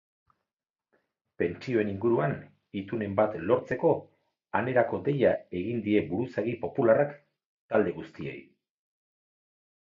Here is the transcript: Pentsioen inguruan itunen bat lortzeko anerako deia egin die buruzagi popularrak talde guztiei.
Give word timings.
Pentsioen 1.41 1.91
inguruan 1.91 2.33
itunen 2.81 3.13
bat 3.19 3.35
lortzeko 3.51 3.91
anerako 4.61 5.01
deia 5.09 5.35
egin 5.61 5.85
die 5.89 6.01
buruzagi 6.09 6.57
popularrak 6.65 7.15
talde 7.75 7.95
guztiei. 8.01 8.37